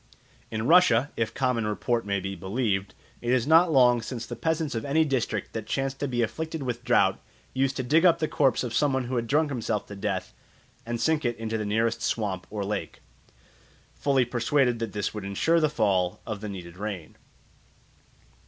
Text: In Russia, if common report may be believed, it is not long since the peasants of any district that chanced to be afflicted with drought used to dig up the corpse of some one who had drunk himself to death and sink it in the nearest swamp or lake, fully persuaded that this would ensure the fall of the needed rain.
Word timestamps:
In 0.49 0.65
Russia, 0.65 1.11
if 1.15 1.31
common 1.35 1.67
report 1.67 2.07
may 2.07 2.19
be 2.19 2.33
believed, 2.35 2.95
it 3.21 3.29
is 3.31 3.45
not 3.45 3.71
long 3.71 4.01
since 4.01 4.25
the 4.25 4.35
peasants 4.35 4.73
of 4.73 4.83
any 4.83 5.05
district 5.05 5.53
that 5.53 5.67
chanced 5.67 5.99
to 5.99 6.07
be 6.07 6.23
afflicted 6.23 6.63
with 6.63 6.83
drought 6.83 7.19
used 7.53 7.75
to 7.77 7.83
dig 7.83 8.03
up 8.03 8.17
the 8.17 8.27
corpse 8.27 8.63
of 8.63 8.73
some 8.73 8.93
one 8.93 9.03
who 9.03 9.15
had 9.15 9.27
drunk 9.27 9.51
himself 9.51 9.85
to 9.85 9.95
death 9.95 10.33
and 10.87 10.99
sink 10.99 11.23
it 11.23 11.37
in 11.37 11.49
the 11.49 11.63
nearest 11.65 12.01
swamp 12.01 12.47
or 12.49 12.65
lake, 12.65 13.03
fully 13.93 14.25
persuaded 14.25 14.79
that 14.79 14.93
this 14.93 15.13
would 15.13 15.23
ensure 15.23 15.59
the 15.59 15.69
fall 15.69 16.19
of 16.25 16.41
the 16.41 16.49
needed 16.49 16.77
rain. 16.77 17.15